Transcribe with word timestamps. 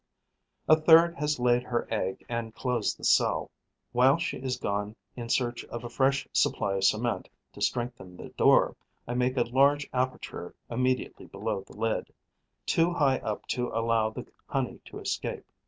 A 0.67 0.75
third 0.75 1.13
has 1.19 1.37
laid 1.39 1.61
her 1.61 1.87
egg 1.93 2.25
and 2.27 2.55
closed 2.55 2.97
the 2.97 3.03
cell. 3.03 3.51
While 3.91 4.17
she 4.17 4.37
is 4.37 4.57
gone 4.57 4.95
in 5.15 5.29
search 5.29 5.63
of 5.65 5.83
a 5.83 5.91
fresh 5.91 6.27
supply 6.33 6.73
of 6.77 6.83
cement 6.85 7.29
to 7.53 7.61
strengthen 7.61 8.17
the 8.17 8.29
door, 8.29 8.75
I 9.07 9.13
make 9.13 9.37
a 9.37 9.43
large 9.43 9.87
aperture 9.93 10.55
immediately 10.71 11.27
below 11.27 11.61
the 11.67 11.77
lid, 11.77 12.11
too 12.65 12.91
high 12.93 13.19
up 13.19 13.45
to 13.49 13.67
allow 13.67 14.09
the 14.09 14.25
honey 14.47 14.81
to 14.85 14.97
escape. 14.97 15.45